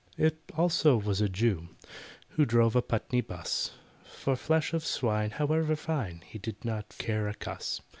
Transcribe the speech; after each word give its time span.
It 0.17 0.41
also 0.57 0.97
was 0.97 1.21
a 1.21 1.29
Jew, 1.29 1.67
Who 2.29 2.43
drove 2.43 2.75
a 2.75 2.81
Putney 2.81 3.21
'bus— 3.21 3.73
For 4.03 4.35
flesh 4.35 4.73
of 4.73 4.83
swine 4.83 5.29
however 5.29 5.75
fine 5.75 6.23
He 6.25 6.39
did 6.39 6.65
not 6.65 6.95
care 6.97 7.27
a 7.27 7.35
cuss. 7.35 7.81